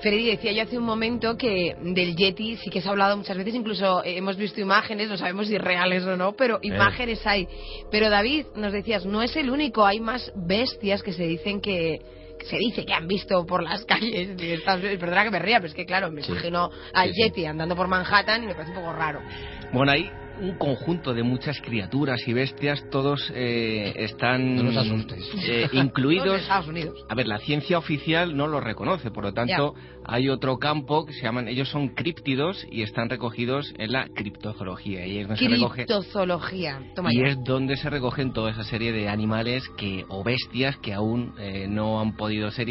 [0.00, 3.36] Freddy decía yo hace un momento que del Yeti sí que se ha hablado muchas
[3.36, 7.48] veces, incluso eh, hemos visto imágenes, no sabemos si reales o no, pero imágenes hay.
[7.90, 12.00] Pero David, nos decías, no es el único, hay más bestias que se dicen que,
[12.44, 14.36] se dice que han visto por las calles
[14.98, 18.44] Perdona que me ría, pero es que claro, me imagino al Yeti andando por Manhattan
[18.44, 19.20] y me parece un poco raro.
[19.72, 20.08] Bueno, ahí
[20.40, 26.40] un conjunto de muchas criaturas y bestias, todos eh, están eh, incluidos.
[26.42, 27.04] Estados Unidos.
[27.08, 29.74] A ver, la ciencia oficial no los reconoce, por lo tanto,
[30.04, 35.06] hay otro campo que se llaman, ellos son críptidos y están recogidos en la criptozoología.
[35.06, 36.80] Y es criptozoología.
[37.10, 41.34] y es donde se recogen toda esa serie de animales que o bestias que aún
[41.38, 42.68] eh, no han podido ser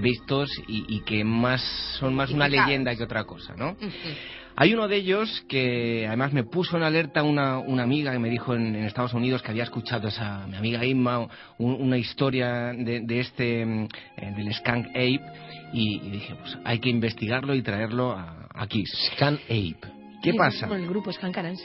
[0.00, 1.62] vistos y, que más
[1.98, 3.76] son más una leyenda que otra cosa, ¿no?
[4.60, 8.28] Hay uno de ellos que además me puso en alerta una, una amiga que me
[8.28, 13.64] dijo en, Estados Unidos que había escuchado esa mi amiga Inma una historia de, este
[13.64, 15.20] mm, eh, del skunk ape
[15.72, 18.18] y, dije pues hay que investigarlo y traerlo
[18.52, 18.82] aquí.
[18.84, 19.97] Skunk ape.
[20.22, 20.66] ¿Qué pasa?
[20.74, 21.10] el grupo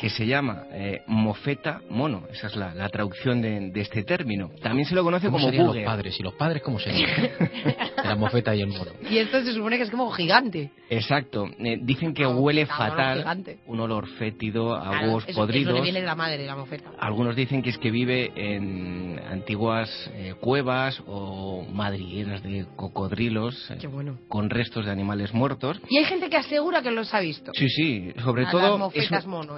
[0.00, 2.24] que se llama eh, mofeta mono.
[2.30, 4.50] Esa es la, traducción de, este término.
[4.62, 6.18] También se lo conoce como los padres?
[6.18, 7.30] ¿Y los padres cómo serían?
[8.04, 8.92] la mofeta y el mono.
[9.10, 10.70] Y esto se supone que es como gigante.
[10.90, 11.48] Exacto.
[11.58, 13.24] Eh, dicen que huele fatal.
[13.66, 15.82] Un olor fétido, a huevos podridos.
[15.82, 16.90] viene de la madre, la mofeta.
[16.98, 23.72] Algunos dicen que es que vive en antiguas eh, cuevas o madrigueras de cocodrilos.
[23.90, 24.18] Bueno.
[24.28, 25.80] Con restos de animales muertos.
[25.88, 27.52] Y hay gente que asegura que los ha visto.
[27.54, 28.12] Sí, sí.
[28.22, 28.90] Sobre todo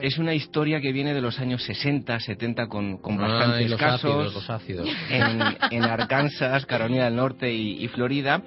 [0.00, 4.50] es, una historia que viene de los años 60, 70 con, con bastantes casos
[5.10, 8.42] En, Arkansas, Carolina del Norte y, Florida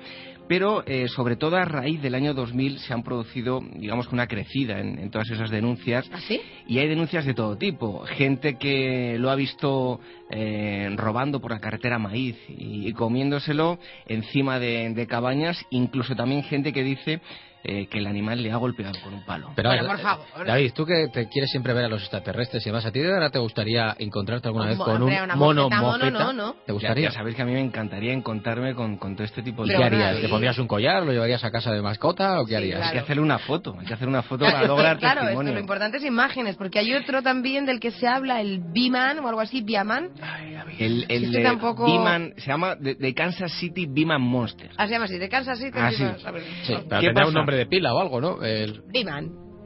[0.48, 4.80] pero eh, sobre todo a raíz del año 2000 se han producido, digamos, una crecida
[4.80, 6.10] en, todas esas denuncias.
[6.12, 6.20] ¿Ah,
[6.68, 8.02] y hay denuncias de todo tipo.
[8.06, 10.00] Gente que lo ha visto
[10.30, 15.64] eh, robando por la carretera maíz y, comiéndoselo encima de, cabañas.
[15.70, 17.22] Incluso también gente que dice
[17.64, 19.52] eh, que el animal le ha golpeado con un palo.
[19.56, 20.46] Pero, por favor.
[20.46, 23.12] David, tú que te quieres siempre ver a los extraterrestres y demás, ¿a ti de
[23.12, 26.34] verdad te gustaría encontrarte alguna vez con un mono mofeta?
[26.34, 27.10] no, ¿Te gustaría?
[27.10, 29.76] Ya, sabéis que a mí me encantaría encontrarme con, todo este tipo de...
[29.76, 30.22] ¿Qué harías?
[30.22, 31.04] ¿Te pondrías un collar?
[31.04, 32.40] ¿Lo llevarías a casa de mascota?
[32.42, 32.82] ¿O qué harías?
[32.82, 35.54] Hay que hacerle una foto, hay que hacer una foto para lograr claro, testimonio.
[35.54, 39.28] lo importante es imágenes, porque hay otro también del que se habla, el B-Man o
[39.28, 40.12] algo así, Biaman.
[40.80, 41.88] El, el este tampoco...
[42.38, 44.70] se llama de, Kansas City Biman Monster.
[44.78, 45.78] Ah, se llama así, de Kansas City.
[45.78, 46.06] Ah, sí.
[46.64, 46.76] sí.
[46.88, 48.44] pero tendrá un nombre de pila o algo, ¿no?
[48.44, 48.84] El...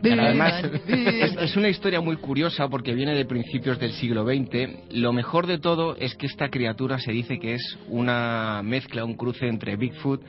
[0.04, 4.94] además, es, una historia muy curiosa porque viene de principios del siglo XX.
[4.94, 9.16] Lo mejor de todo es que esta criatura se dice que es una mezcla, un
[9.16, 10.22] cruce entre Bigfoot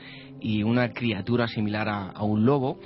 [0.43, 2.77] y una criatura similar a un lobo.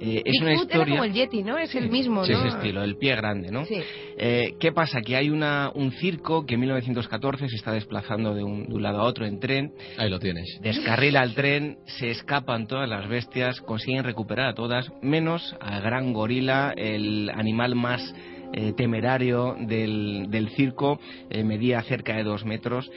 [0.00, 0.82] Eh, es una historia.
[0.82, 1.58] Era como el Yeti, ¿no?
[1.58, 3.66] Es el mismo, sí, ese estilo, el pie grande, ¿no?
[3.66, 3.76] Sí.
[4.16, 5.02] Eh, ¿Qué pasa?
[5.02, 8.82] Que hay una, un circo que en 1914 se está desplazando de un, de un,
[8.82, 9.74] lado a otro en tren.
[9.98, 10.58] Ahí lo tienes.
[10.62, 16.14] Descarrila el tren, se escapan todas las bestias, consiguen recuperar a todas, menos al gran
[16.14, 18.14] gorila, el animal más
[18.54, 22.90] eh, temerario del, del circo, eh, medía cerca de dos metros.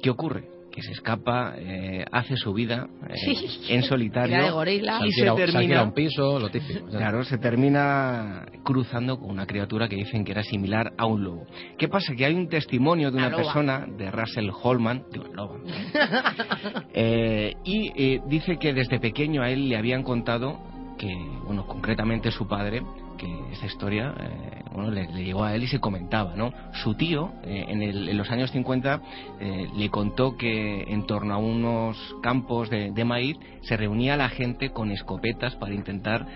[0.00, 0.53] ¿Qué ocurre?
[0.74, 4.64] Que se escapa, eh, hace su vida eh, en solitario
[5.04, 6.86] y se termina un piso, lo típico.
[6.88, 11.46] Claro, se termina cruzando con una criatura que dicen que era similar a un lobo.
[11.78, 12.12] ¿Qué pasa?
[12.16, 15.60] Que hay un testimonio de una persona, de Russell Holman, digo, lobo,
[16.92, 20.58] eh, y dice que desde pequeño a él le habían contado
[20.98, 21.14] que,
[21.44, 22.82] bueno, concretamente su padre,
[23.24, 26.52] que esta historia eh, bueno, le, llegó a él y se comentaba, ¿no?
[26.72, 29.00] Su tío, eh, en, el, en, los años 50,
[29.40, 34.70] eh, le contó que en torno a unos campos de, maíz se reunía la gente
[34.70, 36.26] con escopetas para intentar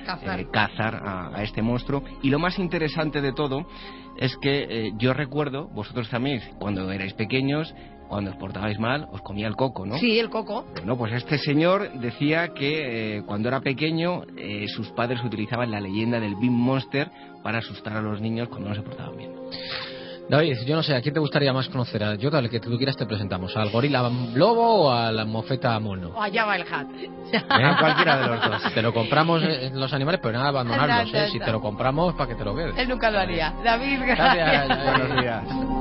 [0.52, 2.02] cazar, a, a, este monstruo.
[2.22, 3.66] Y lo más interesante de todo
[4.18, 7.74] es que yo recuerdo, vosotros también, cuando erais pequeños,
[8.08, 9.98] cuando os portabais mal, os comía el coco, ¿no?
[9.98, 10.64] Sí, el coco.
[10.74, 15.80] Bueno, pues este señor decía que eh, cuando era pequeño eh, sus padres utilizaban la
[15.80, 17.10] leyenda del Bean Monster
[17.42, 19.32] para asustar a los niños cuando no se portaban bien.
[20.28, 22.04] David, yo no sé, ¿a quién te gustaría más conocer?
[22.04, 23.56] A yo, dale, que tú quieras te presentamos.
[23.56, 26.10] ¿Al gorila lobo o a la mofeta mono?
[26.10, 26.86] O allá va el hat.
[27.78, 28.74] cualquiera de los dos.
[28.74, 31.28] Te lo compramos en los animales, pero nada, abandonarlos, ¿eh?
[31.32, 32.76] Si te lo compramos, para que te lo quedes.
[32.76, 33.54] Él nunca lo haría.
[33.64, 34.68] David, gracias.
[34.68, 34.98] Gracias.
[34.98, 35.77] Buenos días.